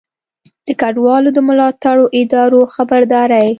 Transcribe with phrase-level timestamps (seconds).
[0.67, 3.47] د کډوالو د ملاتړو ادارو خبرداری